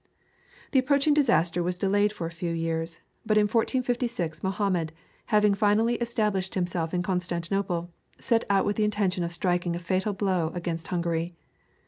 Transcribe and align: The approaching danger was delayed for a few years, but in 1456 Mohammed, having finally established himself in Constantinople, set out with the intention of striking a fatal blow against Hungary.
The 0.71 0.79
approaching 0.79 1.13
danger 1.13 1.61
was 1.61 1.77
delayed 1.77 2.11
for 2.11 2.25
a 2.25 2.31
few 2.31 2.49
years, 2.51 3.01
but 3.23 3.37
in 3.37 3.43
1456 3.43 4.41
Mohammed, 4.41 4.93
having 5.27 5.53
finally 5.53 5.97
established 5.97 6.55
himself 6.55 6.91
in 6.91 7.03
Constantinople, 7.03 7.91
set 8.19 8.43
out 8.49 8.65
with 8.65 8.77
the 8.77 8.83
intention 8.83 9.23
of 9.23 9.31
striking 9.31 9.75
a 9.75 9.77
fatal 9.77 10.13
blow 10.13 10.51
against 10.55 10.87
Hungary. 10.87 11.35